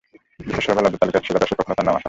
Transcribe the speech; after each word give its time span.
বিশ্বের 0.45 0.63
সেরা 0.65 0.75
বোলারদের 0.77 1.01
তালিকার 1.01 1.25
সেরা 1.27 1.39
দশেও 1.41 1.57
কখনো 1.59 1.75
তাঁর 1.77 1.85
নাম 1.87 1.95
আসে 1.95 1.97
না। 1.97 1.99